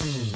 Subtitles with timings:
[0.00, 0.29] Mm-hmm.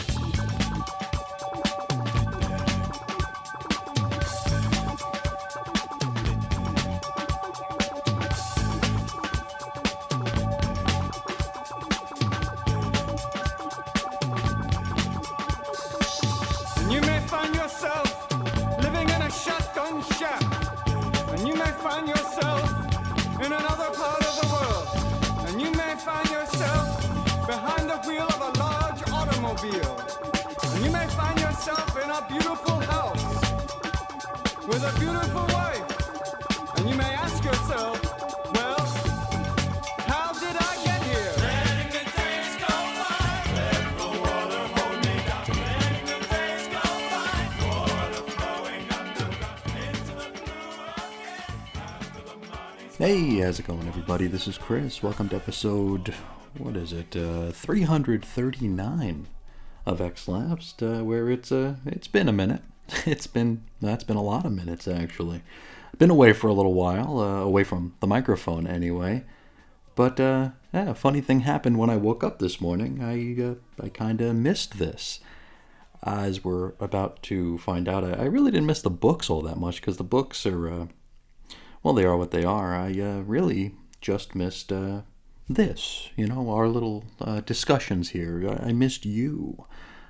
[53.45, 54.27] How's it going, everybody?
[54.27, 55.03] This is Chris.
[55.03, 56.15] Welcome to episode,
[56.57, 59.29] what is it, uh, 339
[59.85, 62.63] of X Lapsed, uh, where it's uh, it's been a minute.
[63.05, 65.43] It's been that's been a lot of minutes actually.
[65.99, 69.25] Been away for a little while, uh, away from the microphone anyway.
[69.95, 73.03] But uh, yeah, a funny thing happened when I woke up this morning.
[73.03, 75.21] I uh, I kind of missed this.
[76.03, 79.59] As we're about to find out, I, I really didn't miss the books all that
[79.59, 80.87] much because the books are uh,
[81.85, 82.75] well, they are what they are.
[82.75, 85.03] I uh, really just missed uh,
[85.49, 88.43] this, you know, our little uh, discussions here.
[88.49, 89.67] I, I missed you.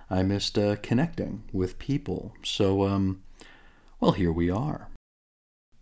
[0.08, 2.32] I missed uh, connecting with people.
[2.44, 3.22] So, um,
[3.98, 4.88] well, here we are.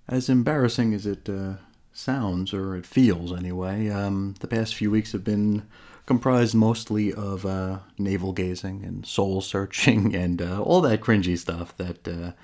[0.08, 1.56] As embarrassing as it uh,
[1.92, 5.64] sounds, or it feels anyway, um, the past few weeks have been
[6.06, 12.34] comprised mostly of uh, navel gazing and soul searching and all that cringy stuff that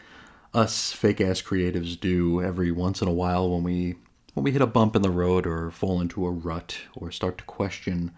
[0.54, 3.96] us fake ass creatives do every once in a while when we
[4.34, 7.38] when we hit a bump in the road or fall into a rut or start
[7.38, 8.12] to question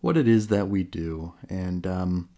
[0.00, 2.28] what it is that we do and um,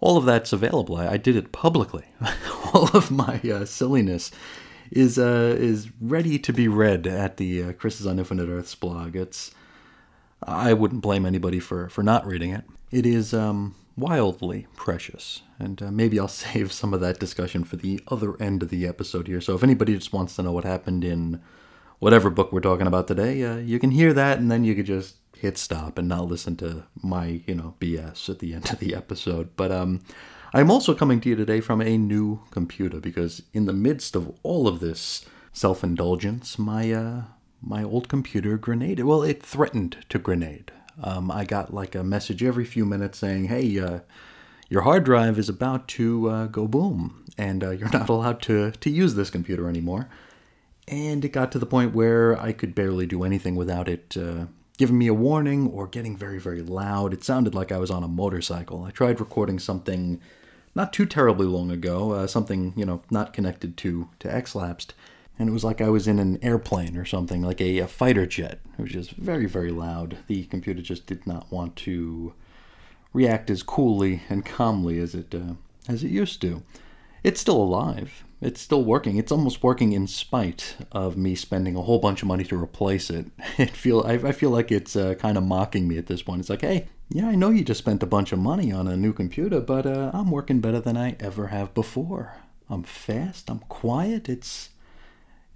[0.00, 0.96] all of that's available.
[0.96, 2.04] I, I did it publicly.
[2.74, 4.30] all of my uh, silliness
[4.90, 9.16] is uh, is ready to be read at the uh, Chris's on Infinite Earths blog.
[9.16, 9.52] It's
[10.42, 12.64] I wouldn't blame anybody for, for not reading it.
[12.90, 17.76] It is um, wildly precious, and uh, maybe I'll save some of that discussion for
[17.76, 19.40] the other end of the episode here.
[19.40, 21.40] So if anybody just wants to know what happened in
[21.98, 24.86] whatever book we're talking about today, uh, you can hear that, and then you could
[24.86, 28.78] just hit stop and not listen to my you know BS at the end of
[28.78, 29.50] the episode.
[29.56, 30.02] But um,
[30.52, 34.34] I'm also coming to you today from a new computer because in the midst of
[34.42, 37.22] all of this self-indulgence, my uh,
[37.60, 39.04] my old computer grenaded.
[39.04, 40.72] Well, it threatened to grenade.
[41.02, 44.00] Um, I got like a message every few minutes saying, "Hey, uh,
[44.68, 48.70] your hard drive is about to uh, go boom, and uh, you're not allowed to
[48.72, 50.08] to use this computer anymore."
[50.88, 54.46] And it got to the point where I could barely do anything without it uh,
[54.76, 57.12] giving me a warning or getting very, very loud.
[57.12, 58.84] It sounded like I was on a motorcycle.
[58.84, 60.20] I tried recording something
[60.74, 64.90] not too terribly long ago, uh, something you know not connected to to Xlapsed,
[65.38, 68.26] and it was like I was in an airplane or something, like a, a fighter
[68.26, 68.60] jet.
[68.78, 70.18] Was just very, very loud.
[70.26, 72.34] The computer just did not want to
[73.12, 75.54] react as coolly and calmly as it uh,
[75.88, 76.62] as it used to.
[77.22, 78.24] It's still alive.
[78.40, 79.16] It's still working.
[79.16, 83.10] It's almost working in spite of me spending a whole bunch of money to replace
[83.10, 83.26] it.
[83.58, 86.40] It feel I, I feel like it's uh, kind of mocking me at this point.
[86.40, 88.96] It's like, hey, yeah, I know you just spent a bunch of money on a
[88.96, 92.34] new computer, but uh, I'm working better than I ever have before.
[92.68, 93.50] I'm fast.
[93.50, 94.28] I'm quiet.
[94.28, 94.70] It's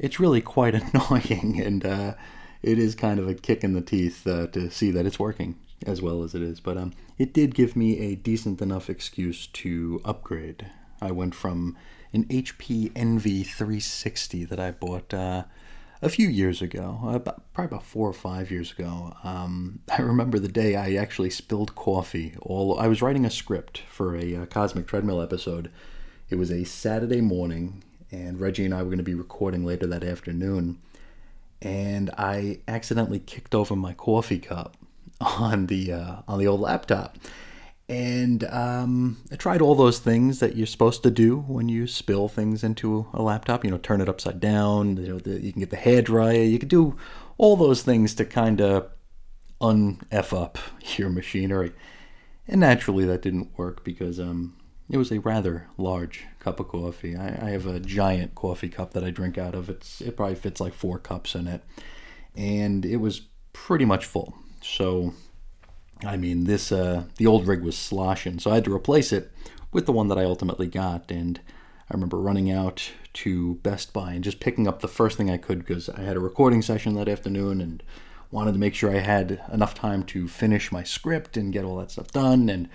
[0.00, 2.14] it's really quite annoying, and uh,
[2.62, 5.56] it is kind of a kick in the teeth uh, to see that it's working
[5.86, 6.60] as well as it is.
[6.60, 10.66] But um, it did give me a decent enough excuse to upgrade.
[11.00, 11.76] I went from
[12.12, 15.44] an HP Envy 360 that I bought uh,
[16.02, 19.14] a few years ago, about, probably about four or five years ago.
[19.22, 22.34] Um, I remember the day I actually spilled coffee.
[22.40, 25.70] All I was writing a script for a uh, Cosmic Treadmill episode.
[26.28, 29.86] It was a Saturday morning, and Reggie and I were going to be recording later
[29.86, 30.78] that afternoon.
[31.62, 34.76] And I accidentally kicked over my coffee cup
[35.20, 37.16] on the uh, on the old laptop
[37.90, 42.28] and um, I tried all those things that you're supposed to do when you spill
[42.28, 43.64] things into a laptop.
[43.64, 44.96] You know, turn it upside down.
[44.96, 46.40] You know, the, you can get the hair dryer.
[46.40, 46.96] You can do
[47.36, 48.88] all those things to kind of
[49.60, 50.56] un f up
[50.96, 51.72] your machinery.
[52.46, 54.56] And naturally, that didn't work because um,
[54.90, 57.16] it was a rather large cup of coffee.
[57.16, 59.70] I, I have a giant coffee cup that I drink out of.
[59.70, 61.62] It's it probably fits like four cups in it,
[62.34, 63.22] and it was
[63.52, 64.34] pretty much full.
[64.62, 65.14] So
[66.04, 69.30] I mean, this uh, the old rig was sloshing, so I had to replace it
[69.72, 71.10] with the one that I ultimately got.
[71.10, 71.40] And
[71.90, 75.36] I remember running out to Best Buy and just picking up the first thing I
[75.36, 77.82] could because I had a recording session that afternoon and
[78.30, 81.76] wanted to make sure I had enough time to finish my script and get all
[81.78, 82.48] that stuff done.
[82.48, 82.68] And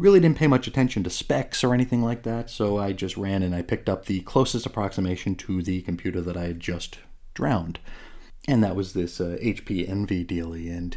[0.00, 3.42] really didn't pay much attention to specs or anything like that, so I just ran
[3.42, 6.98] and I picked up the closest approximation to the computer that I had just
[7.34, 7.78] drowned.
[8.48, 10.96] And that was this uh, HP Envy dealie, and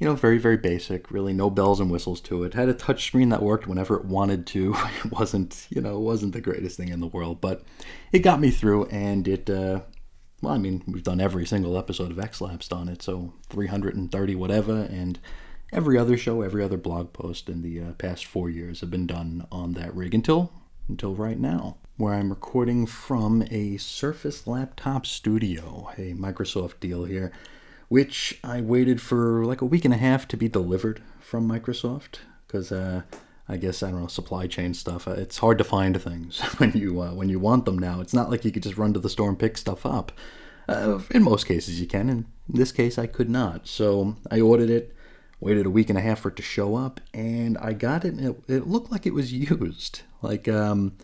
[0.00, 2.54] you know, very, very basic, really no bells and whistles to it.
[2.54, 4.74] Had a touch screen that worked whenever it wanted to.
[5.04, 7.62] It wasn't, you know, wasn't the greatest thing in the world, but
[8.10, 9.82] it got me through and it, uh,
[10.42, 14.34] well, I mean, we've done every single episode of X Lapsed on it, so 330
[14.34, 15.20] whatever, and
[15.72, 19.06] every other show, every other blog post in the uh, past four years have been
[19.06, 20.52] done on that rig until
[20.88, 27.32] until right now, where I'm recording from a Surface Laptop Studio, a Microsoft deal here,
[27.88, 32.18] which I waited for like a week and a half to be delivered from Microsoft
[32.46, 33.02] because uh,
[33.48, 35.06] I guess I don't know supply chain stuff.
[35.08, 38.00] Uh, it's hard to find things when you uh, when you want them now.
[38.00, 40.12] It's not like you could just run to the store and pick stuff up.
[40.68, 42.08] Uh, in most cases, you can.
[42.08, 43.66] In this case, I could not.
[43.66, 44.94] So I ordered it,
[45.40, 48.14] waited a week and a half for it to show up, and I got it.
[48.14, 50.02] And it, it looked like it was used.
[50.22, 50.96] Like um,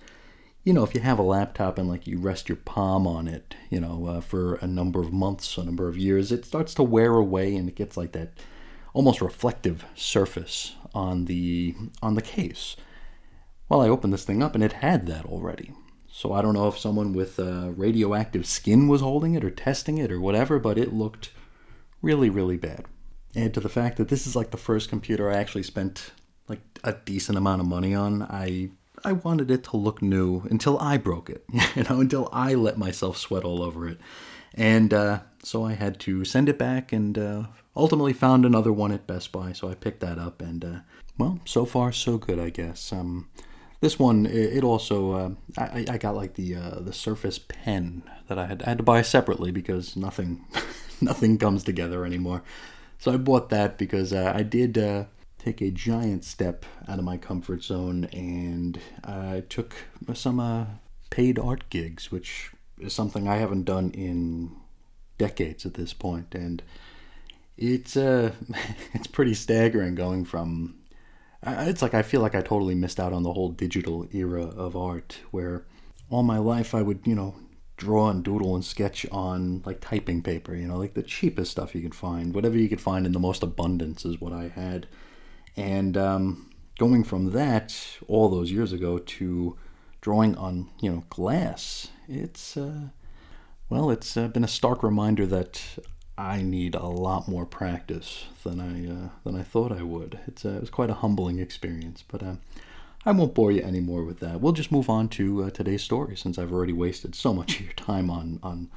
[0.64, 3.54] you know, if you have a laptop and like you rest your palm on it,
[3.70, 6.82] you know, uh, for a number of months, a number of years, it starts to
[6.82, 8.32] wear away and it gets like that
[8.92, 12.76] almost reflective surface on the on the case.
[13.68, 15.72] Well, I opened this thing up and it had that already.
[16.12, 19.96] So I don't know if someone with uh, radioactive skin was holding it or testing
[19.96, 21.30] it or whatever, but it looked
[22.02, 22.84] really, really bad.
[23.36, 26.12] Add to the fact that this is like the first computer I actually spent
[26.48, 28.22] like a decent amount of money on.
[28.22, 28.70] I
[29.04, 31.44] I wanted it to look new until I broke it,
[31.76, 33.98] you know, until I let myself sweat all over it.
[34.54, 37.44] And uh, so I had to send it back and uh,
[37.76, 39.52] ultimately found another one at Best Buy.
[39.52, 40.78] So I picked that up and, uh,
[41.18, 42.92] well, so far so good, I guess.
[42.92, 43.28] Um,
[43.80, 48.38] this one, it, also, uh, I, I got like the uh, the Surface Pen that
[48.38, 50.44] I had, I had to buy separately because nothing,
[51.00, 52.42] nothing comes together anymore.
[53.00, 54.74] So I bought that because uh, I did
[55.38, 59.74] take a giant step out of my comfort zone and I took
[60.12, 60.66] some uh,
[61.08, 64.54] paid art gigs, which is something I haven't done in
[65.16, 66.62] decades at this point, and
[67.56, 68.32] it's uh,
[68.92, 70.76] it's pretty staggering going from.
[71.42, 74.76] It's like I feel like I totally missed out on the whole digital era of
[74.76, 75.64] art, where
[76.10, 77.34] all my life I would you know
[77.80, 81.74] draw and doodle and sketch on like typing paper, you know, like the cheapest stuff
[81.74, 84.86] you could find, whatever you could find in the most abundance is what I had
[85.56, 87.76] and um, going from that
[88.08, 89.56] all those years ago to
[90.00, 92.88] drawing on you know glass, it's uh,
[93.68, 95.62] well, it's uh, been a stark reminder that
[96.16, 100.18] I need a lot more practice than I uh, than I thought I would.
[100.26, 102.34] It's uh, it was quite a humbling experience, but uh,
[103.04, 104.40] I won't bore you anymore with that.
[104.40, 107.64] We'll just move on to uh, today's story since I've already wasted so much of
[107.64, 108.68] your time on on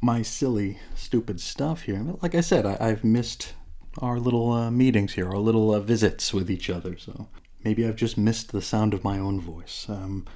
[0.00, 1.98] my silly, stupid stuff here.
[1.98, 3.54] But like I said, I, I've missed
[3.98, 6.96] our little uh, meetings here, our little uh, visits with each other.
[6.96, 7.28] So
[7.64, 9.86] maybe I've just missed the sound of my own voice.
[9.88, 10.26] Um,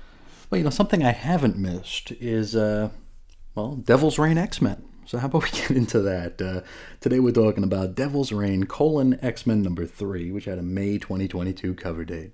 [0.50, 2.90] but you know, something I haven't missed is uh,
[3.54, 4.84] well, Devil's Reign X Men.
[5.04, 6.40] So how about we get into that?
[6.40, 6.60] Uh,
[7.00, 10.98] today we're talking about Devil's Reign colon X Men number three, which had a May
[10.98, 12.32] 2022 cover date.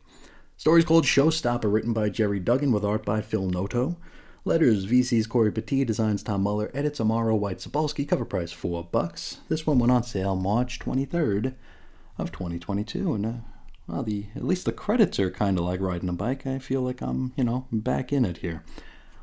[0.59, 3.97] Story's called Showstopper, written by Gerry Duggan with art by Phil Noto.
[4.45, 9.39] Letters, VC's Cory Petit, designs Tom Muller, edits Amaro White Sapolsky, cover price 4 bucks.
[9.49, 11.55] This one went on sale March 23rd
[12.19, 13.33] of 2022, and uh,
[13.87, 16.45] well, the at least the credits are kind of like riding a bike.
[16.45, 18.65] I feel like I'm, you know, back in it here.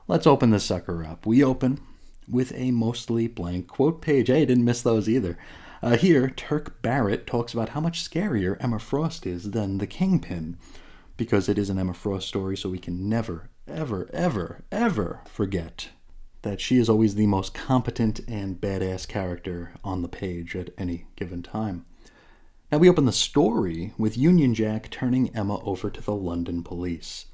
[0.08, 1.26] Let's open this sucker up.
[1.26, 1.82] We open
[2.30, 4.28] with a mostly blank quote page.
[4.28, 5.38] Hey, I didn't miss those either.
[5.84, 10.58] Uh, here, Turk Barrett talks about how much scarier Emma Frost is than the Kingpin,
[11.18, 15.90] because it is an Emma Frost story, so we can never, ever, ever, ever forget
[16.42, 21.08] that she is always the most competent and badass character on the page at any
[21.16, 21.86] given time.
[22.72, 27.26] Now, we open the story with Union Jack turning Emma over to the London police.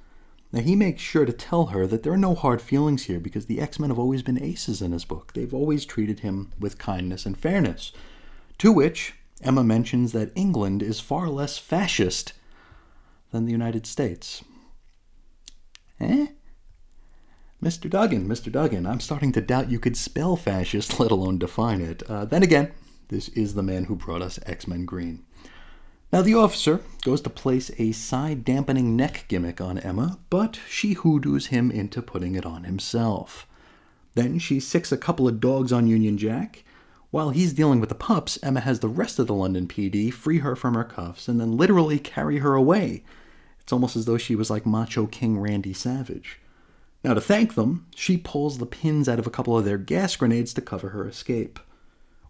[0.52, 3.46] Now, he makes sure to tell her that there are no hard feelings here because
[3.46, 5.34] the X Men have always been aces in his book.
[5.34, 7.92] They've always treated him with kindness and fairness.
[8.60, 12.34] To which Emma mentions that England is far less fascist
[13.32, 14.44] than the United States.
[16.00, 16.28] Eh?
[17.64, 17.90] Mr.
[17.90, 18.52] Duggan, Mr.
[18.52, 22.04] Duggan, I'm starting to doubt you could spell fascist, let alone define it.
[22.10, 22.72] Uh, then again,
[23.10, 25.24] this is the man who brought us X Men Green.
[26.12, 30.94] Now, the officer goes to place a side dampening neck gimmick on Emma, but she
[30.94, 33.48] hoodoos him into putting it on himself.
[34.16, 36.66] Then she sicks a couple of dogs on Union Jack.
[37.12, 40.40] While he's dealing with the pups, Emma has the rest of the London PD free
[40.40, 43.04] her from her cuffs and then literally carry her away.
[43.72, 46.42] It's almost as though she was like Macho King Randy Savage.
[47.06, 50.14] Now, to thank them, she pulls the pins out of a couple of their gas
[50.18, 51.58] grenades to cover her escape.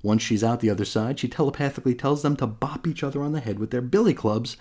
[0.04, 3.32] Once she's out the other side, she telepathically tells them to bop each other on
[3.32, 4.56] the head with their billy clubs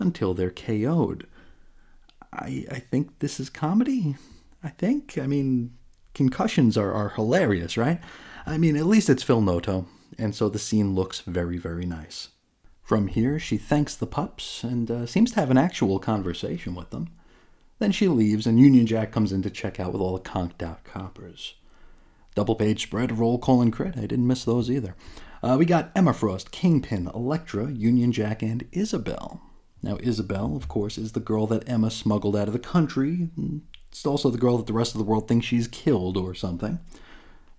[0.00, 1.24] until they're KO'd.
[2.32, 4.16] I, I think this is comedy.
[4.60, 5.16] I think.
[5.16, 5.72] I mean,
[6.14, 8.00] concussions are, are hilarious, right?
[8.44, 9.86] I mean, at least it's Phil Noto,
[10.18, 12.30] and so the scene looks very, very nice.
[12.84, 16.90] From here, she thanks the pups and uh, seems to have an actual conversation with
[16.90, 17.08] them.
[17.78, 20.62] Then she leaves, and Union Jack comes in to check out with all the conked
[20.62, 21.54] out coppers.
[22.34, 23.96] Double page spread, roll, call, and crit.
[23.96, 24.96] I didn't miss those either.
[25.42, 29.40] Uh, we got Emma Frost, Kingpin, Elektra, Union Jack, and Isabel.
[29.82, 33.28] Now, Isabel, of course, is the girl that Emma smuggled out of the country.
[33.90, 36.80] It's also the girl that the rest of the world thinks she's killed or something.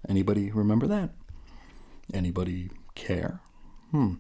[0.08, 1.12] Anybody remember that?
[2.14, 3.40] Anybody care?
[3.92, 4.16] Hmm.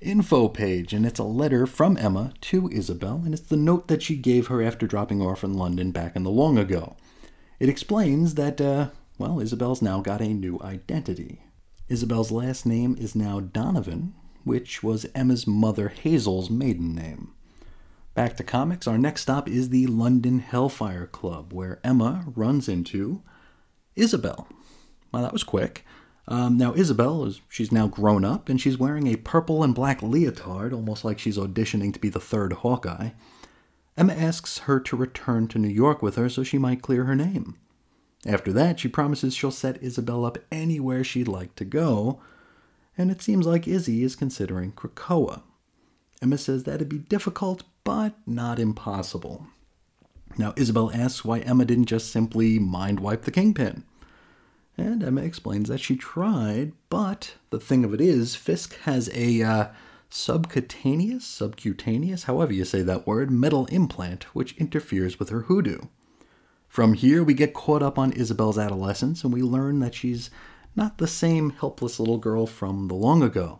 [0.00, 4.02] Info page, and it's a letter from Emma to Isabel, and it's the note that
[4.02, 6.96] she gave her after dropping off in London back in the long ago.
[7.58, 11.42] It explains that, uh, well, Isabel's now got a new identity.
[11.88, 14.14] Isabel's last name is now Donovan,
[14.44, 17.32] which was Emma's mother Hazel's maiden name.
[18.14, 23.22] Back to comics, our next stop is the London Hellfire Club, where Emma runs into
[23.96, 24.46] Isabel.
[25.10, 25.84] Well, that was quick.
[26.28, 30.02] Um, now, Isabel, is, she's now grown up, and she's wearing a purple and black
[30.02, 33.10] leotard, almost like she's auditioning to be the third Hawkeye.
[33.96, 37.16] Emma asks her to return to New York with her so she might clear her
[37.16, 37.56] name.
[38.26, 42.20] After that, she promises she'll set Isabel up anywhere she'd like to go,
[42.98, 45.42] and it seems like Izzy is considering Krakoa.
[46.20, 49.46] Emma says that'd be difficult, but not impossible.
[50.36, 53.84] Now, Isabel asks why Emma didn't just simply mind wipe the Kingpin.
[54.78, 59.42] And Emma explains that she tried, but the thing of it is, Fisk has a
[59.42, 59.66] uh,
[60.08, 65.80] subcutaneous, subcutaneous, however you say that word, metal implant which interferes with her hoodoo.
[66.68, 70.30] From here, we get caught up on Isabel's adolescence and we learn that she's
[70.76, 73.58] not the same helpless little girl from the long ago.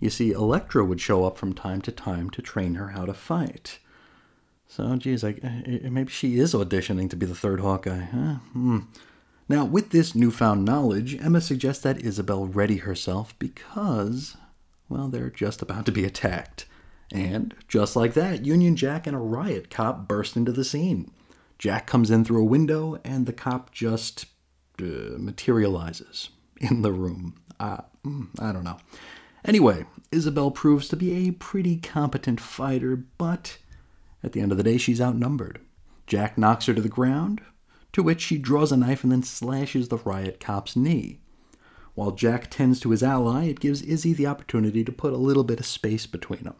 [0.00, 3.14] You see, Elektra would show up from time to time to train her how to
[3.14, 3.78] fight.
[4.66, 8.04] So, geez, like, maybe she is auditioning to be the third Hawkeye.
[8.04, 8.34] Huh?
[8.52, 8.78] Hmm.
[9.48, 14.36] Now, with this newfound knowledge, Emma suggests that Isabel ready herself because,
[14.88, 16.66] well, they're just about to be attacked.
[17.10, 21.10] And, just like that, Union Jack and a riot cop burst into the scene.
[21.58, 24.26] Jack comes in through a window, and the cop just
[24.80, 26.28] uh, materializes
[26.58, 27.40] in the room.
[27.58, 27.78] Uh,
[28.38, 28.76] I don't know.
[29.44, 33.56] Anyway, Isabel proves to be a pretty competent fighter, but
[34.22, 35.60] at the end of the day, she's outnumbered.
[36.06, 37.40] Jack knocks her to the ground,
[37.98, 41.18] to which she draws a knife and then slashes the riot cop's knee.
[41.96, 45.42] While Jack tends to his ally, it gives Izzy the opportunity to put a little
[45.42, 46.54] bit of space between them.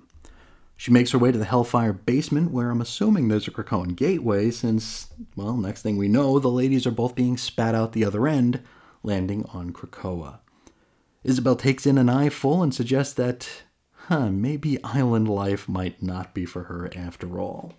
[0.76, 4.50] She makes her way to the Hellfire basement, where I'm assuming there's a Krakoan gateway,
[4.50, 8.26] since, well, next thing we know, the ladies are both being spat out the other
[8.26, 8.64] end,
[9.04, 10.40] landing on Krakoa.
[11.23, 13.49] Isabel takes in an eyeful and suggests that,
[13.92, 17.75] huh, maybe island life might not be for her after all.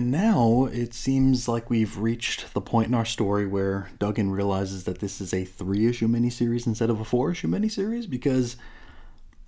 [0.00, 4.84] And now it seems like we've reached the point in our story where Duggan realizes
[4.84, 8.56] that this is a three issue miniseries instead of a four issue miniseries because,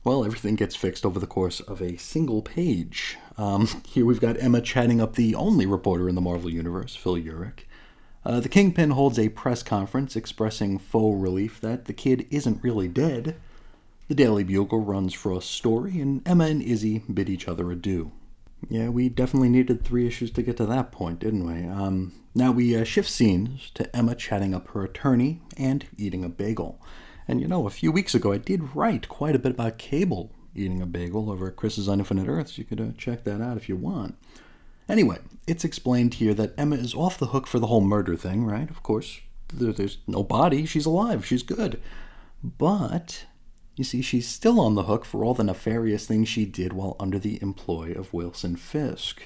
[0.05, 3.17] well, everything gets fixed over the course of a single page.
[3.39, 7.15] Um, here we've got Emma chatting up the only reporter in the Marvel Universe, Phil
[7.17, 7.61] Urich.
[8.23, 12.89] Uh, the Kingpin holds a press conference expressing faux relief that the kid isn't really
[12.89, 13.37] dead.
[14.09, 18.13] The Daily Bugle runs for a story, and Emma and Izzy bid each other adieu.
[18.69, 21.69] Yeah, we definitely needed three issues to get to that point, didn't we?
[21.69, 26.29] Um, now we uh, shift scenes to Emma chatting up her attorney and eating a
[26.29, 26.81] bagel.
[27.29, 30.33] And you know, a few weeks ago I did write quite a bit about Cable
[30.55, 32.59] eating a bagel over at Chris's on Infinite Earths.
[32.59, 34.17] You could uh, check that out if you want.
[34.89, 38.45] Anyway, it's explained here that Emma is off the hook for the whole murder thing,
[38.45, 38.69] right?
[38.69, 39.21] Of course,
[39.53, 40.67] there's no body.
[40.67, 41.25] She's alive.
[41.25, 41.81] She's good.
[42.43, 43.25] But
[43.77, 46.97] you see, she's still on the hook for all the nefarious things she did while
[47.01, 49.23] under the employ of Wilson Fisk,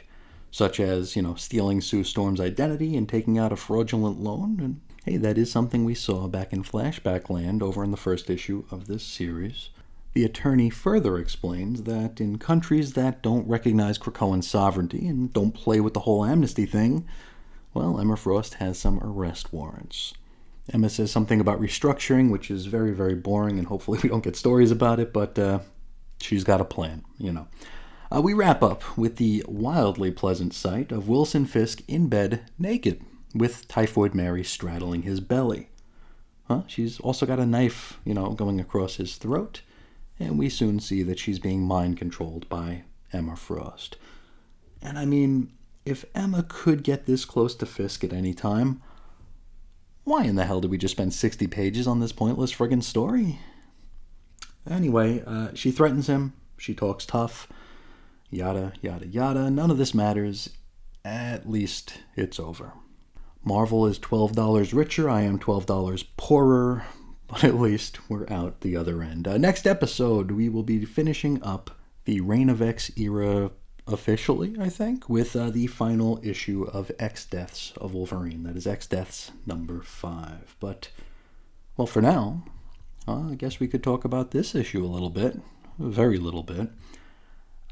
[0.51, 4.61] such as, you know, stealing Sue Storm's identity and taking out a fraudulent loan.
[4.61, 8.31] And hey, that is something we saw back in Flashback Land over in the first
[8.31, 9.71] issue of this series.
[10.15, 15.79] The attorney further explains that in countries that don't recognize Krakoan sovereignty and don't play
[15.81, 17.07] with the whole amnesty thing,
[17.75, 20.15] well, Emma Frost has some arrest warrants.
[20.73, 24.37] Emma says something about restructuring, which is very, very boring, and hopefully we don't get
[24.37, 25.61] stories about it, but uh,
[26.21, 27.47] she's got a plan, you know.
[28.15, 33.03] Uh, we wrap up with the wildly pleasant sight of Wilson Fisk in bed, naked,
[33.35, 35.69] with Typhoid Mary straddling his belly.
[36.45, 36.63] Huh?
[36.69, 39.63] She's also got a knife, you know, going across his throat,
[40.21, 43.97] and we soon see that she's being mind controlled by Emma Frost.
[44.81, 45.53] And I mean,
[45.85, 48.81] if Emma could get this close to Fisk at any time,
[50.07, 53.41] why in the hell did we just spend 60 pages on this pointless friggin' story?
[54.71, 56.33] Anyway, uh, she threatens him.
[56.57, 57.49] She talks tough.
[58.31, 59.51] Yada, yada, yada.
[59.51, 60.51] None of this matters.
[61.05, 62.73] at least it's over.
[63.45, 66.85] Marvel is $12 richer, I am $12 poorer,
[67.29, 69.27] but at least we're out the other end.
[69.29, 71.71] Uh, next episode, we will be finishing up
[72.05, 73.51] the Reign of X era
[73.87, 78.43] officially, I think, with uh, the final issue of X Deaths of Wolverine.
[78.43, 80.57] That is X Deaths number five.
[80.61, 80.91] But,
[81.77, 82.45] well, for now,
[83.07, 85.41] uh, I guess we could talk about this issue a little bit,
[85.79, 86.71] a very little bit.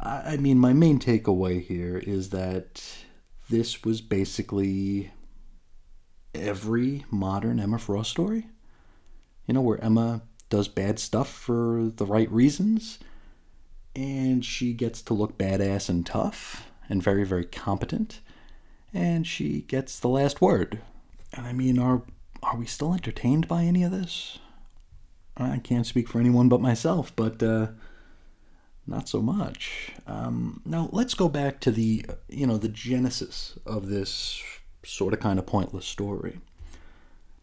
[0.01, 2.83] I, I mean, my main takeaway here is that
[3.51, 5.13] this was basically
[6.35, 8.47] every modern Emma Frost story.
[9.47, 12.99] You know, where Emma does bad stuff for the right reasons
[13.95, 18.21] and she gets to look badass and tough and very, very competent,
[18.93, 20.81] and she gets the last word.
[21.33, 22.03] And I mean, are
[22.43, 24.39] are we still entertained by any of this?
[25.37, 27.69] I can't speak for anyone but myself, but uh,
[28.87, 29.93] not so much.
[30.07, 34.43] Um, now let's go back to the you know the genesis of this
[34.85, 36.41] sort of kind of pointless story.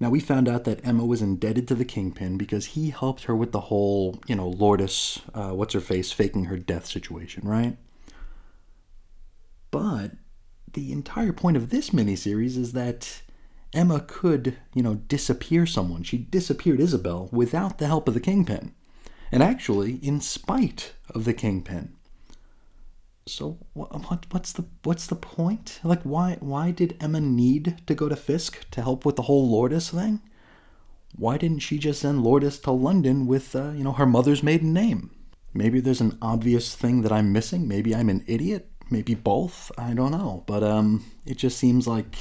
[0.01, 3.36] Now, we found out that Emma was indebted to the Kingpin because he helped her
[3.36, 7.77] with the whole, you know, Lourdes, uh, what's her face, faking her death situation, right?
[9.70, 10.13] But
[10.74, 13.22] the entire point of this miniseries is that
[13.74, 16.01] Emma could, you know, disappear someone.
[16.01, 18.74] She disappeared Isabel without the help of the Kingpin.
[19.31, 21.93] And actually, in spite of the Kingpin.
[23.28, 25.80] So what, what's the what's the point?
[25.84, 29.50] Like why why did Emma need to go to Fisk to help with the whole
[29.50, 30.22] Lourdes thing?
[31.16, 34.74] Why didn't she just send Lourdes to London with uh, you know her mother's maiden
[34.74, 35.12] name?
[35.54, 37.68] Maybe there's an obvious thing that I'm missing.
[37.68, 38.70] Maybe I'm an idiot.
[38.90, 39.72] Maybe both.
[39.78, 40.44] I don't know.
[40.48, 42.16] But um, it just seems like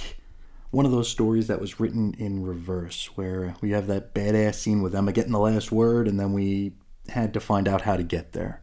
[0.71, 4.83] one of those stories that was written in reverse, where we have that badass scene
[4.83, 6.73] with Emma getting the last word, and then we
[7.09, 8.61] had to find out how to get there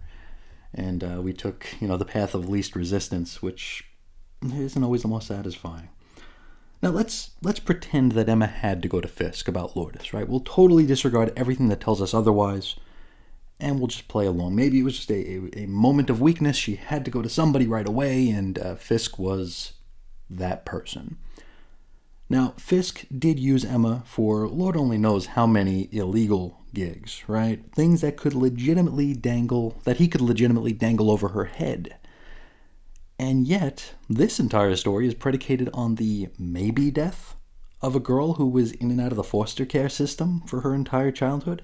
[0.78, 3.84] and uh, we took you know the path of least resistance, which
[4.44, 5.90] isn't always the most satisfying.
[6.82, 10.28] Now let's let's pretend that Emma had to go to Fisk about Lourdes, right?
[10.28, 12.76] We'll totally disregard everything that tells us otherwise,
[13.60, 14.56] and we'll just play along.
[14.56, 16.56] Maybe it was just a, a, a moment of weakness.
[16.56, 19.74] She had to go to somebody right away, and uh, Fisk was
[20.30, 21.18] that person.
[22.30, 27.64] Now, Fisk did use Emma for Lord only knows how many illegal gigs, right?
[27.74, 31.96] Things that could legitimately dangle, that he could legitimately dangle over her head.
[33.18, 37.36] And yet, this entire story is predicated on the maybe death
[37.82, 40.76] of a girl who was in and out of the foster care system for her
[40.76, 41.62] entire childhood.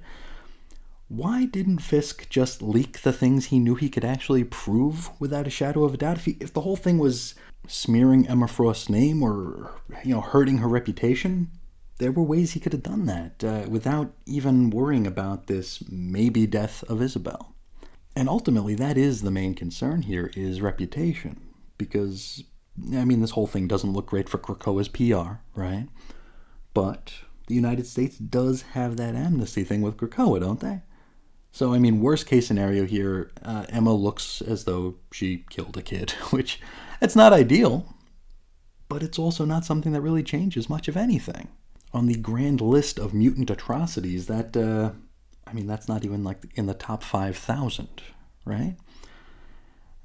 [1.09, 5.51] Why didn't Fisk just leak the things he knew he could actually prove without a
[5.51, 6.17] shadow of a doubt?
[6.17, 7.35] If, he, if the whole thing was
[7.67, 9.71] smearing Emma Frost's name or
[10.03, 11.51] you know hurting her reputation,
[11.97, 16.45] there were ways he could have done that uh, without even worrying about this maybe
[16.45, 17.55] death of Isabel.
[18.15, 21.39] And ultimately, that is the main concern here: is reputation,
[21.77, 22.43] because
[22.93, 25.87] I mean, this whole thing doesn't look great for Krakoa's PR, right?
[26.73, 27.13] But
[27.47, 30.81] the United States does have that amnesty thing with Krakoa, don't they?
[31.51, 35.83] So, I mean, worst case scenario here, uh, Emma looks as though she killed a
[35.83, 36.59] kid, which
[37.03, 37.93] it's not ideal,
[38.87, 41.49] but it's also not something that really changes much of anything.
[41.93, 44.91] On the grand list of mutant atrocities, that, uh,
[45.45, 48.01] I mean, that's not even like in the top 5,000,
[48.45, 48.75] right?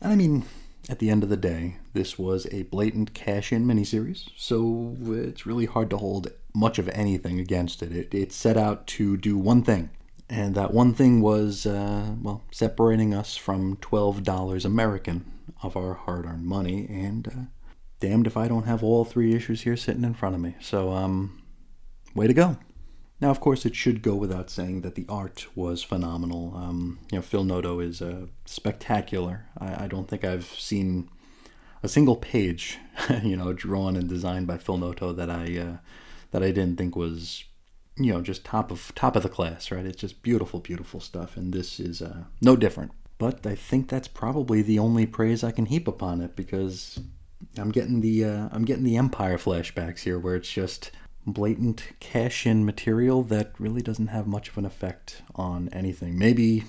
[0.00, 0.44] And I mean,
[0.88, 5.46] at the end of the day, this was a blatant cash in miniseries, so it's
[5.46, 7.92] really hard to hold much of anything against it.
[7.92, 9.90] It, it set out to do one thing,
[10.30, 16.26] and that one thing was, uh, well, separating us from $12 American of our hard
[16.26, 17.32] earned money, and uh,
[18.00, 20.54] damned if I don't have all three issues here sitting in front of me.
[20.60, 21.42] So, um,
[22.14, 22.58] way to go.
[23.20, 26.52] Now, of course, it should go without saying that the art was phenomenal.
[26.54, 29.46] Um, you know, Phil Noto is uh, spectacular.
[29.58, 31.10] I, I, don't think I've seen
[31.82, 32.78] a single page,
[33.24, 35.76] you know, drawn and designed by Phil Noto that I uh,
[36.30, 37.44] that I didn't think was,
[37.98, 39.70] you know, just top of top of the class.
[39.70, 39.84] Right?
[39.84, 42.92] It's just beautiful, beautiful stuff, and this is uh, no different.
[43.18, 47.00] But I think that's probably the only praise I can heap upon it because
[47.56, 50.92] I'm getting the uh, I'm getting the Empire flashbacks here, where it's just
[51.26, 56.18] blatant cash-in material that really doesn't have much of an effect on anything.
[56.18, 56.64] Maybe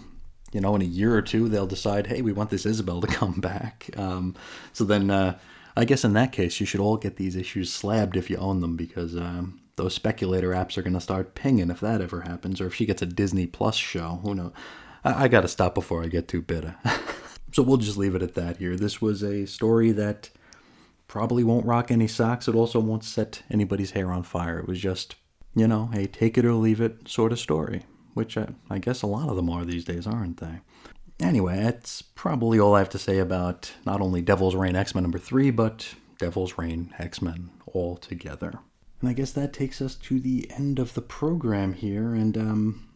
[0.52, 3.08] you know in a year or two they'll decide, hey, we want this Isabel to
[3.22, 3.90] come back.
[3.96, 4.36] Um,
[4.74, 5.38] so then uh,
[5.78, 8.62] I guess in that case you should all get these issues slabbed if you own
[8.62, 9.16] them because.
[9.16, 12.76] Um, those speculator apps are going to start pinging if that ever happens, or if
[12.76, 14.20] she gets a Disney Plus show.
[14.24, 14.52] Who knows?
[15.04, 16.76] I, I got to stop before I get too bitter.
[17.54, 18.76] so we'll just leave it at that here.
[18.76, 20.30] This was a story that
[21.08, 22.48] probably won't rock any socks.
[22.48, 24.60] It also won't set anybody's hair on fire.
[24.60, 25.16] It was just,
[25.56, 29.02] you know, a take it or leave it sort of story, which I, I guess
[29.02, 30.60] a lot of them are these days, aren't they?
[31.22, 35.04] Anyway, that's probably all I have to say about not only Devil's Reign X Men
[35.04, 38.60] number three, but Devil's Reign, X Men all together.
[39.02, 42.14] And I guess that takes us to the end of the program here.
[42.14, 42.88] And, um,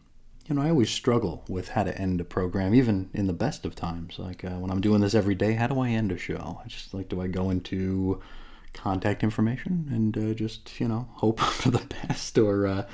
[0.46, 3.64] you know, I always struggle with how to end a program, even in the best
[3.64, 4.18] of times.
[4.18, 6.60] Like uh, when I'm doing this every day, how do I end a show?
[6.62, 8.20] I just like, do I go into
[8.74, 12.36] contact information and uh, just, you know, hope for the best?
[12.36, 12.86] Or uh,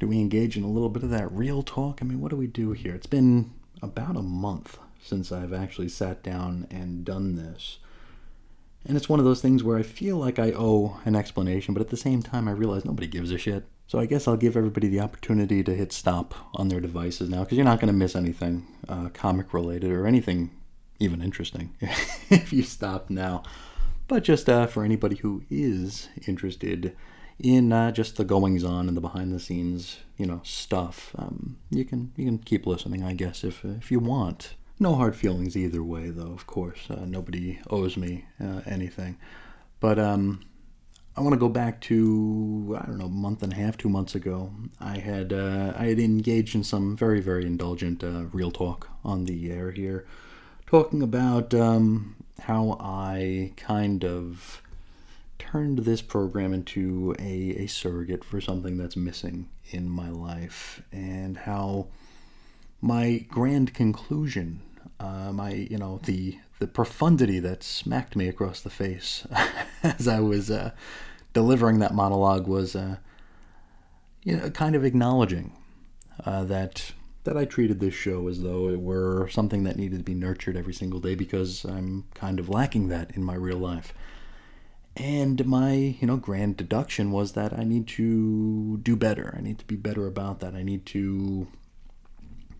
[0.00, 2.00] do we engage in a little bit of that real talk?
[2.02, 2.94] I mean, what do we do here?
[2.94, 7.78] It's been about a month since I've actually sat down and done this.
[8.88, 11.80] And it's one of those things where I feel like I owe an explanation, but
[11.80, 13.64] at the same time, I realize nobody gives a shit.
[13.88, 17.44] So I guess I'll give everybody the opportunity to hit stop on their devices now,
[17.44, 20.50] because you're not going to miss anything uh, comic related or anything
[20.98, 21.74] even interesting
[22.30, 23.42] if you stop now.
[24.08, 26.96] But just uh, for anybody who is interested
[27.40, 31.58] in uh, just the goings on and the behind the scenes, you know, stuff, um,
[31.70, 34.54] you can you can keep listening, I guess, if if you want.
[34.78, 36.32] No hard feelings either way, though.
[36.32, 39.16] Of course, uh, nobody owes me uh, anything.
[39.80, 40.42] But um,
[41.16, 43.88] I want to go back to I don't know, a month and a half, two
[43.88, 44.52] months ago.
[44.78, 49.24] I had uh, I had engaged in some very very indulgent uh, real talk on
[49.24, 50.06] the air here,
[50.66, 54.60] talking about um, how I kind of
[55.38, 61.38] turned this program into a, a surrogate for something that's missing in my life, and
[61.38, 61.86] how
[62.82, 64.60] my grand conclusion,
[65.00, 69.26] my you know the the profundity that smacked me across the face
[69.82, 70.70] as I was uh,
[71.32, 72.96] delivering that monologue was, uh,
[74.24, 75.52] you know, kind of acknowledging
[76.24, 76.92] uh, that
[77.24, 80.56] that I treated this show as though it were something that needed to be nurtured
[80.56, 83.92] every single day because I'm kind of lacking that in my real life.
[84.96, 89.34] And my, you know, grand deduction was that I need to do better.
[89.36, 90.54] I need to be better about that.
[90.54, 91.48] I need to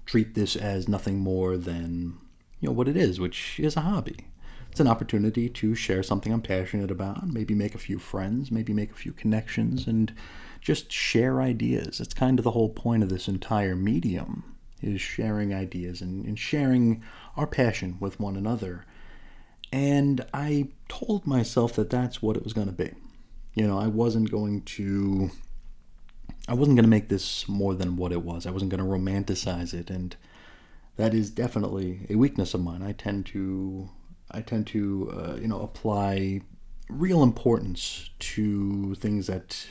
[0.06, 2.16] treat this as nothing more than,
[2.60, 4.28] you know, what it is, which is a hobby.
[4.70, 8.72] It's an opportunity to share something I'm passionate about, maybe make a few friends, maybe
[8.72, 10.12] make a few connections, and
[10.60, 12.00] just share ideas.
[12.00, 16.38] It's kind of the whole point of this entire medium is sharing ideas and, and
[16.38, 17.02] sharing
[17.36, 18.84] our passion with one another.
[19.72, 22.92] And I told myself that that's what it was going to be.
[23.54, 25.30] You know, I wasn't going to
[26.48, 28.46] I wasn't going to make this more than what it was.
[28.46, 30.16] I wasn't going to romanticize it and
[30.96, 32.82] that is definitely a weakness of mine.
[32.82, 33.90] I tend to
[34.30, 36.40] I tend to uh, you know apply
[36.88, 39.66] real importance to things that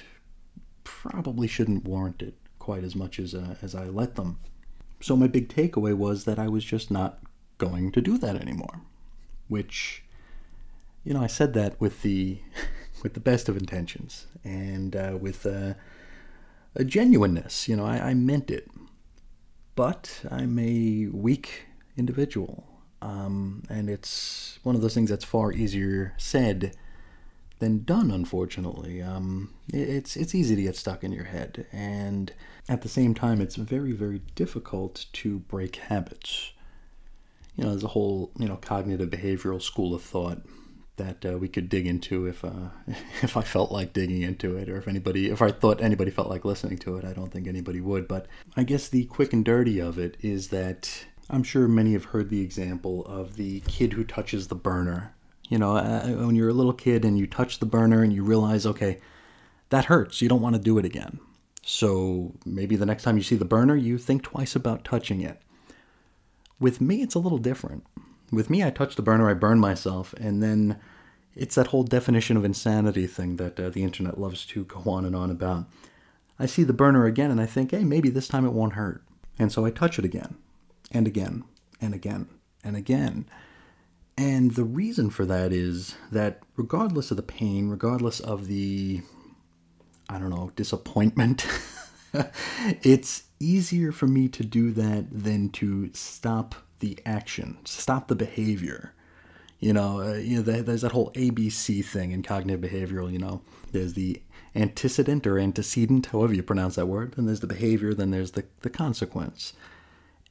[0.83, 4.39] probably shouldn't warrant it quite as much as uh, as I let them.
[5.01, 7.19] So my big takeaway was that I was just not
[7.57, 8.81] going to do that anymore.
[9.47, 10.03] Which,
[11.03, 12.39] you know, I said that with the
[13.03, 15.75] with the best of intentions and uh, with a,
[16.75, 17.67] a, genuineness.
[17.67, 18.69] You know, I, I meant it,
[19.75, 22.65] but I'm a weak individual,
[23.01, 26.75] um, and it's one of those things that's far easier said
[27.59, 28.11] than done.
[28.11, 32.33] Unfortunately, um, it's it's easy to get stuck in your head, and
[32.67, 36.51] at the same time, it's very very difficult to break habits.
[37.55, 40.41] You know, there's a whole you know cognitive behavioral school of thought
[40.97, 42.69] that uh, we could dig into if uh,
[43.21, 46.29] if I felt like digging into it, or if anybody if I thought anybody felt
[46.29, 47.05] like listening to it.
[47.05, 50.49] I don't think anybody would, but I guess the quick and dirty of it is
[50.49, 55.15] that I'm sure many have heard the example of the kid who touches the burner
[55.49, 58.23] you know, uh, when you're a little kid and you touch the burner and you
[58.23, 58.99] realize, okay,
[59.69, 60.21] that hurts.
[60.21, 61.19] You don't want to do it again.
[61.63, 65.41] So maybe the next time you see the burner, you think twice about touching it.
[66.59, 67.85] With me, it's a little different.
[68.31, 70.79] With me, I touch the burner, I burn myself, and then
[71.35, 75.05] it's that whole definition of insanity thing that uh, the internet loves to go on
[75.05, 75.65] and on about.
[76.39, 79.03] I see the burner again and I think, hey, maybe this time it won't hurt.
[79.37, 80.35] And so I touch it again,
[80.91, 81.43] and again,
[81.81, 82.27] and again,
[82.63, 83.27] and again.
[84.17, 89.01] And the reason for that is that regardless of the pain, regardless of the,
[90.09, 91.45] I don't know, disappointment,
[92.81, 98.93] it's easier for me to do that than to stop the action, stop the behavior.
[99.59, 103.11] You know, uh, you know, there's that whole ABC thing in cognitive behavioral.
[103.11, 104.21] You know, there's the
[104.55, 108.45] antecedent or antecedent, however you pronounce that word, then there's the behavior, then there's the,
[108.61, 109.53] the consequence.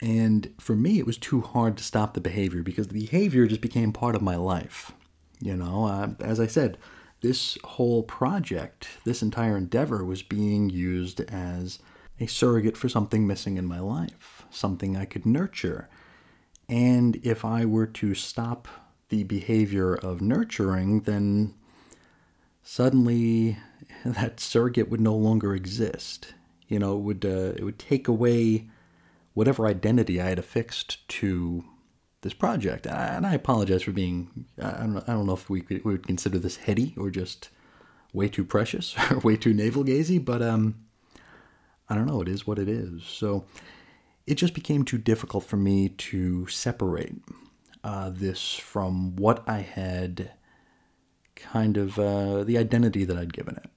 [0.01, 3.61] And for me, it was too hard to stop the behavior because the behavior just
[3.61, 4.93] became part of my life.
[5.41, 6.79] You know, uh, as I said,
[7.21, 11.79] this whole project, this entire endeavor was being used as
[12.21, 15.89] a surrogate for something missing in my life, something I could nurture.
[16.69, 18.69] And if I were to stop
[19.09, 21.55] the behavior of nurturing, then
[22.63, 23.59] suddenly
[24.05, 26.35] that surrogate would no longer exist.
[26.69, 28.69] You know, it would uh, it would take away
[29.35, 31.65] whatever identity I had affixed to
[32.23, 32.87] this project.
[32.87, 35.93] And I apologize for being I don't know, I don't know if we could, we
[35.93, 37.51] would consider this heady or just
[38.13, 40.84] way too precious or way too navel gazy, but um,
[41.89, 42.21] I don't know.
[42.21, 43.05] It is what it is.
[43.05, 43.45] So
[44.27, 47.17] it just became too difficult for me to separate
[47.83, 50.33] uh, this from what I had
[51.37, 53.71] kind of uh, the identity that I'd given it.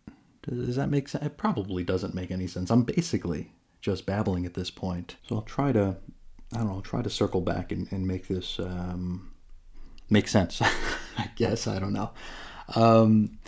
[0.49, 1.25] Does that make sense?
[1.25, 2.69] It probably doesn't make any sense.
[2.71, 5.17] I'm basically just babbling at this point.
[5.27, 5.97] So I'll try to,
[6.53, 9.33] I don't know, I'll try to circle back and, and make this um,
[10.09, 10.61] make sense.
[11.17, 12.11] I guess I don't know.
[12.75, 13.39] Um,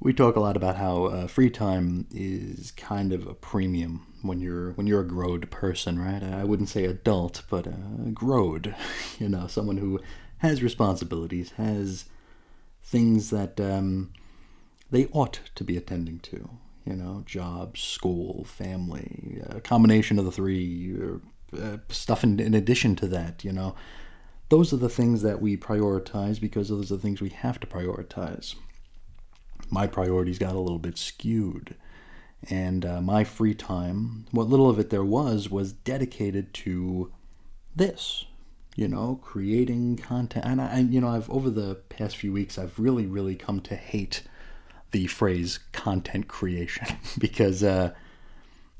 [0.00, 4.40] we talk a lot about how uh, free time is kind of a premium when
[4.40, 6.22] you're when you're a growed person, right?
[6.22, 8.74] I wouldn't say adult, but uh, growed.
[9.18, 9.98] You know, someone who
[10.38, 12.04] has responsibilities, has
[12.82, 14.12] things that um,
[14.90, 16.50] they ought to be attending to.
[16.84, 20.94] You know, job, school, family, a combination of the three,
[21.58, 23.42] uh, stuff in, in addition to that.
[23.42, 23.74] You know,
[24.50, 27.66] those are the things that we prioritize because those are the things we have to
[27.66, 28.54] prioritize
[29.70, 31.74] my priorities got a little bit skewed.
[32.48, 37.12] And uh, my free time, what little of it there was, was dedicated to
[37.74, 38.24] this,
[38.76, 40.44] you know, creating content.
[40.44, 43.74] And I, you know, I've over the past few weeks, I've really, really come to
[43.74, 44.22] hate
[44.92, 46.86] the phrase content creation
[47.18, 47.92] because uh,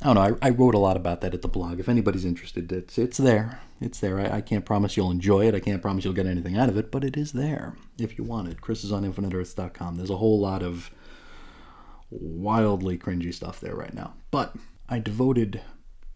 [0.02, 0.36] I don't know.
[0.42, 1.80] I, I, wrote a lot about that at the blog.
[1.80, 3.60] If anybody's interested, it's it's there.
[3.80, 4.20] It's there.
[4.20, 5.54] I, I, can't promise you'll enjoy it.
[5.54, 8.24] I can't promise you'll get anything out of it, but it is there if you
[8.24, 8.60] want it.
[8.60, 9.96] Chris is on infiniteearths.com.
[9.96, 10.90] There's a whole lot of
[12.10, 14.14] wildly cringy stuff there right now.
[14.30, 14.54] But
[14.88, 15.62] I devoted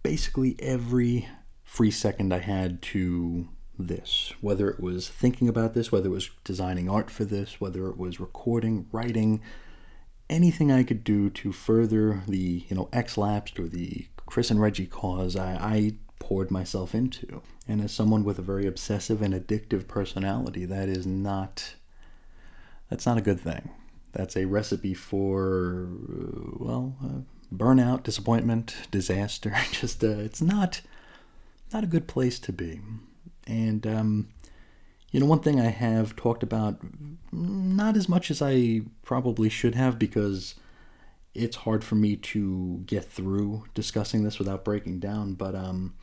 [0.02, 1.28] basically every
[1.64, 6.30] free second I had to this, whether it was thinking about this, whether it was
[6.44, 9.40] designing art for this, whether it was recording, writing,
[10.30, 14.60] anything I could do to further the, you know, X Lapsed or the Chris and
[14.60, 17.42] Reggie cause, I, I poured myself into.
[17.66, 21.74] And as someone with a very obsessive and addictive personality, that is not
[22.88, 23.70] that's not a good thing.
[24.12, 25.88] That's a recipe for
[26.58, 29.54] well, uh, burnout, disappointment, disaster.
[29.72, 30.80] Just uh, it's not
[31.72, 32.80] not a good place to be.
[33.46, 34.28] And um,
[35.10, 36.78] you know, one thing I have talked about,
[37.32, 40.54] not as much as I probably should have, because
[41.34, 45.34] it's hard for me to get through discussing this without breaking down.
[45.34, 45.94] But um,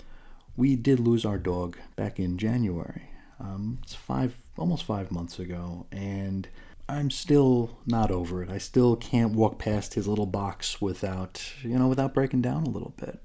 [0.55, 3.09] we did lose our dog back in January.
[3.39, 6.47] Um, it's five, almost five months ago, and
[6.89, 8.49] I'm still not over it.
[8.49, 12.69] I still can't walk past his little box without, you know, without breaking down a
[12.69, 13.19] little bit.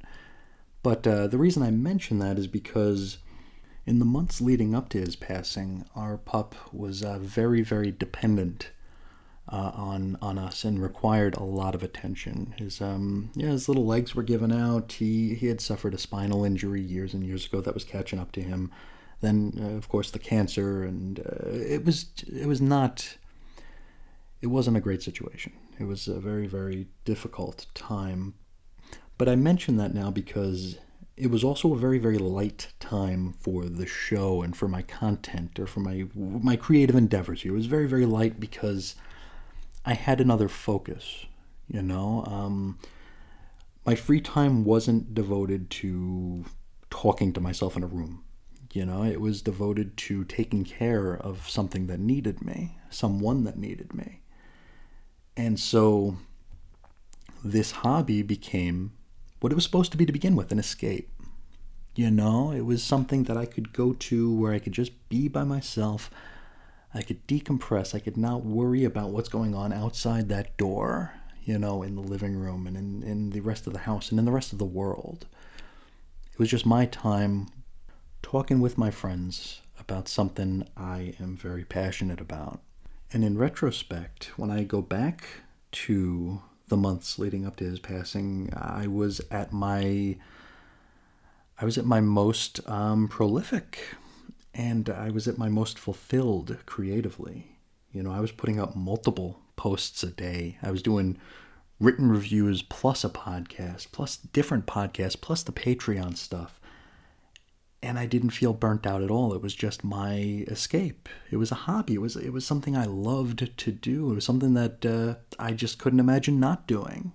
[0.82, 3.18] But uh, the reason I mention that is because
[3.86, 8.70] in the months leading up to his passing, our pup was uh, very, very dependent
[9.48, 12.54] uh, on on us and required a lot of attention.
[12.58, 14.92] His um, yeah, his little legs were given out.
[14.92, 18.32] He he had suffered a spinal injury years and years ago that was catching up
[18.32, 18.70] to him.
[19.20, 23.16] Then, uh, of course, the cancer, and uh, it was it was not.
[24.40, 25.52] It wasn't a great situation.
[25.78, 28.34] It was a very, very difficult time.
[29.16, 30.78] But I mention that now because
[31.16, 35.58] it was also a very very light time for the show and for my content
[35.58, 37.52] or for my my creative endeavors here.
[37.52, 38.94] it was very very light because
[39.84, 41.26] i had another focus
[41.68, 42.24] you know?
[42.26, 42.78] Um,
[43.86, 46.44] my free time wasn't devoted to
[46.90, 48.24] talking to myself in a room
[48.72, 49.04] you know?
[49.04, 54.20] It was devoted to taking care of something that needed me someone that needed me.
[55.36, 56.16] And so
[57.42, 58.92] this hobby became
[59.42, 61.10] what it was supposed to be to begin with an escape.
[61.96, 65.26] You know, it was something that I could go to where I could just be
[65.28, 66.10] by myself.
[66.94, 67.94] I could decompress.
[67.94, 72.02] I could not worry about what's going on outside that door, you know, in the
[72.02, 74.58] living room and in, in the rest of the house and in the rest of
[74.58, 75.26] the world.
[76.32, 77.48] It was just my time
[78.22, 82.60] talking with my friends about something I am very passionate about.
[83.12, 85.24] And in retrospect, when I go back
[85.72, 86.40] to
[86.72, 90.16] the months leading up to his passing, I was at my
[91.58, 93.78] I was at my most um, prolific,
[94.54, 97.58] and I was at my most fulfilled creatively.
[97.92, 100.56] You know, I was putting up multiple posts a day.
[100.62, 101.18] I was doing
[101.78, 106.58] written reviews plus a podcast, plus different podcasts, plus the Patreon stuff.
[107.82, 109.34] And I didn't feel burnt out at all.
[109.34, 111.08] It was just my escape.
[111.30, 111.94] It was a hobby.
[111.94, 114.12] It was it was something I loved to do.
[114.12, 117.12] It was something that uh, I just couldn't imagine not doing.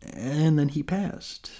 [0.00, 1.50] And then he passed.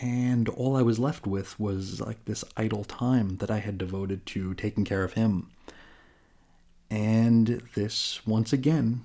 [0.00, 4.24] And all I was left with was like this idle time that I had devoted
[4.26, 5.50] to taking care of him.
[6.90, 9.02] And this, once again,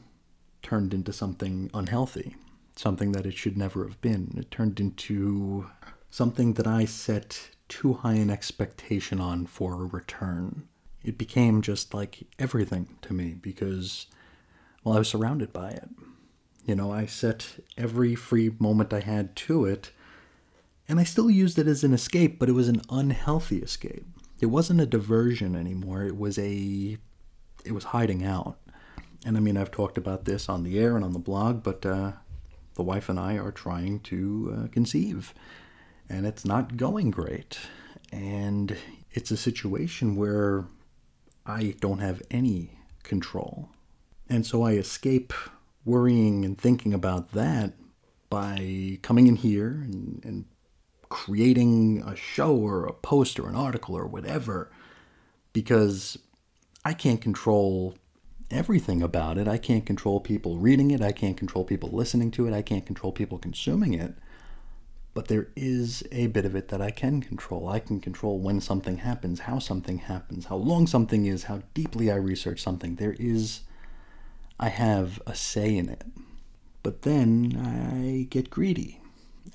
[0.62, 2.36] turned into something unhealthy,
[2.76, 4.36] something that it should never have been.
[4.38, 5.68] It turned into
[6.10, 10.68] something that I set too high an expectation on for a return.
[11.04, 14.08] It became just like everything to me because,
[14.84, 15.90] well, I was surrounded by it.
[16.66, 19.92] You know, I set every free moment I had to it,
[20.90, 24.06] and I still used it as an escape, but it was an unhealthy escape.
[24.42, 26.04] It wasn't a diversion anymore.
[26.04, 26.98] It was a,
[27.64, 28.58] it was hiding out.
[29.26, 31.86] And I mean, I've talked about this on the air and on the blog, but
[31.86, 32.14] uh,
[32.76, 35.34] the wife and I are trying to uh, conceive,
[36.10, 37.60] and it's not going great.
[38.12, 38.78] And
[39.12, 40.66] it's a situation where
[41.46, 43.70] I don't have any control.
[44.30, 45.34] And so I escape
[45.86, 47.74] worrying and thinking about that
[48.30, 50.46] by coming in here and, and
[51.10, 54.70] creating a show or a post or an article or whatever
[55.54, 56.18] because
[56.84, 57.96] I can't control
[58.52, 59.48] everything about it.
[59.48, 61.02] I can't control people reading it.
[61.02, 62.54] I can't control people listening to it.
[62.54, 64.14] I can't control people consuming it.
[65.18, 67.68] But there is a bit of it that I can control.
[67.70, 72.12] I can control when something happens, how something happens, how long something is, how deeply
[72.12, 72.98] I research something.
[72.98, 73.62] There is,
[74.60, 76.04] I have a say in it.
[76.84, 79.02] But then I get greedy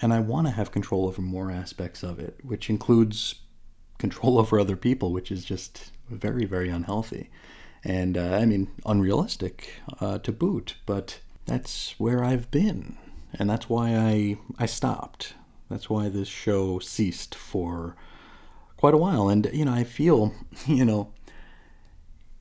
[0.00, 3.36] and I want to have control over more aspects of it, which includes
[3.98, 7.30] control over other people, which is just very, very unhealthy
[7.84, 10.74] and uh, I mean unrealistic uh, to boot.
[10.86, 12.98] But that's where I've been,
[13.32, 15.34] and that's why I I stopped.
[15.72, 17.96] That's why this show ceased for
[18.76, 19.28] quite a while.
[19.28, 20.34] And you know, I feel
[20.66, 21.12] you know,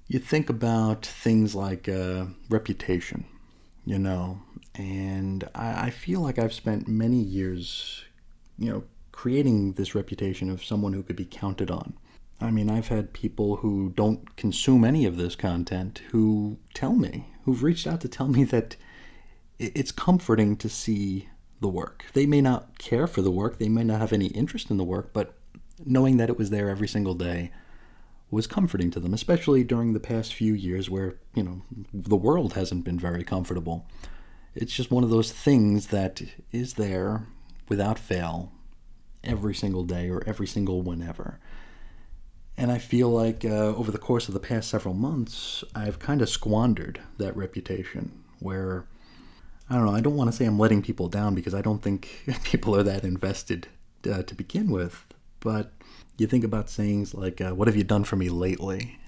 [0.08, 3.26] you think about things like uh, reputation,
[3.86, 4.42] you know,
[4.76, 8.04] and I, I feel like I've spent many years,
[8.60, 11.94] you know, creating this reputation of someone who could be counted on
[12.42, 17.28] I mean, I've had people who don't consume any of this content who tell me,
[17.46, 18.76] who've reached out to tell me that
[19.60, 21.30] it's comforting to see
[21.62, 22.06] the work.
[22.14, 24.84] They may not care for the work, they may not have any interest in the
[24.84, 25.36] work, but
[25.86, 27.52] knowing that it was there every single day
[28.30, 31.62] was comforting to them, especially during the past few years where, you know,
[31.94, 33.86] the world hasn't been very comfortable.
[34.56, 36.22] It's just one of those things that
[36.52, 37.28] is there
[37.70, 38.52] without fail
[39.24, 41.40] every single day or every single whenever.
[42.58, 46.22] And I feel like uh, over the course of the past several months, I've kind
[46.22, 48.86] of squandered that reputation where,
[49.72, 51.82] I don't know, I don't want to say I'm letting people down because I don't
[51.82, 53.70] think people are that invested
[54.06, 55.06] uh, to begin with.
[55.40, 55.72] But
[56.18, 59.00] you think about sayings like, uh, What have you done for me lately?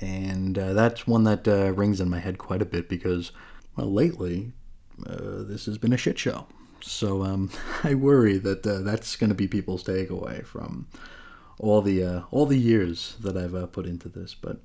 [0.00, 3.30] And uh, that's one that uh, rings in my head quite a bit because,
[3.76, 4.50] well, lately,
[5.06, 6.46] uh, this has been a shit show.
[6.80, 7.50] So um,
[7.84, 10.88] I worry that that's going to be people's takeaway from
[11.60, 14.34] all the uh, all the years that I've uh, put into this.
[14.34, 14.58] But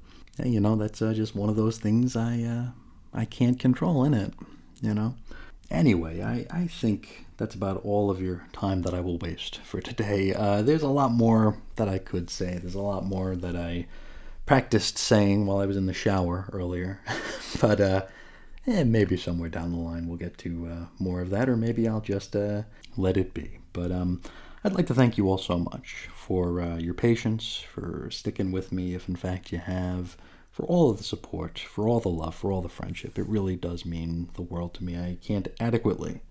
[0.44, 2.66] you know, that's uh, just one of those things I uh,
[3.14, 4.34] I can't control in it.
[4.82, 5.16] You know.
[5.72, 9.82] Anyway, I, I think that's about all of your time that I will waste for
[9.82, 10.34] today.
[10.34, 12.58] Uh, there's a lot more that I could say.
[12.60, 13.88] There's a lot more that I
[14.46, 17.00] practiced saying while I was in the shower earlier.
[17.62, 18.06] but uh,
[18.68, 21.88] eh, maybe somewhere down the line we'll get to uh, more of that, or maybe
[21.88, 22.64] I'll just uh,
[22.98, 23.60] let it be.
[23.72, 24.22] But um,
[24.64, 28.72] I'd like to thank you all so much for uh, your patience, for sticking with
[28.72, 30.16] me if in fact you have,
[30.54, 33.18] for all of the support, for all the love, for all the friendship.
[33.18, 34.96] It really does mean the world to me.
[34.96, 36.22] I can't adequately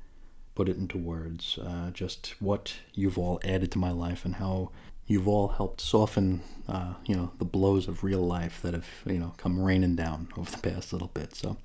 [0.55, 4.71] put it into words uh, just what you've all added to my life and how
[5.09, 9.19] you've all helped soften, uh, you know, the blows of real life that have, you
[9.19, 11.35] know, come raining down over the past little bit.
[11.35, 11.57] So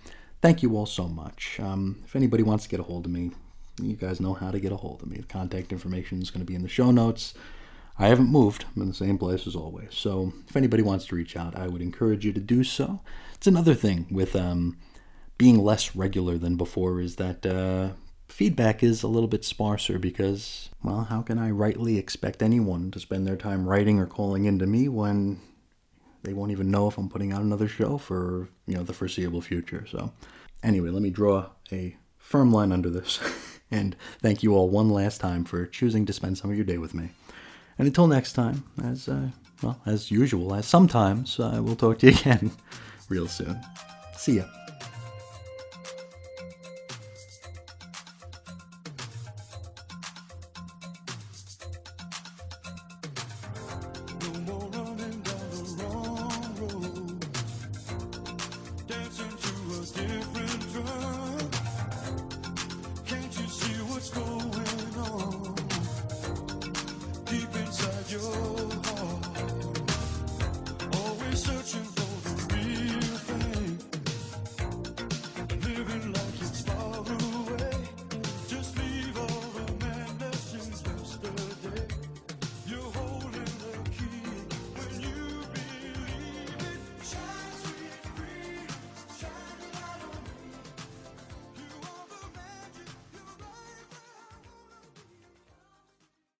[0.42, 1.60] thank you all so much.
[1.60, 3.32] Um, if anybody wants to get a hold of me,
[3.80, 5.18] you guys know how to get a hold of me.
[5.18, 7.36] The contact information is going to be in the show notes.
[8.00, 8.66] I haven't moved.
[8.76, 9.90] I'm in the same place as always.
[9.92, 13.02] So if anybody wants to reach out, I would encourage you to do so.
[13.36, 14.78] It's another thing with um,
[15.38, 17.90] being less regular than before is that uh,
[18.28, 23.00] feedback is a little bit sparser because, well, how can I rightly expect anyone to
[23.00, 25.40] spend their time writing or calling into me when
[26.24, 29.42] they won't even know if I'm putting out another show for, you know, the foreseeable
[29.42, 29.86] future.
[29.90, 30.12] So
[30.62, 33.20] anyway, let me draw a firm line under this.
[33.72, 36.78] and thank you all one last time for choosing to spend some of your day
[36.78, 37.10] with me.
[37.78, 39.30] And until next time, as uh,
[39.62, 42.52] well as usual, as sometimes, uh, we'll talk to you again
[43.10, 43.60] real soon.
[44.16, 44.46] See ya.